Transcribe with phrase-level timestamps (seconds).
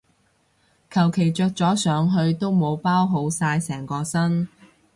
[0.89, 4.47] 求其着咗上去都冇包好晒成個身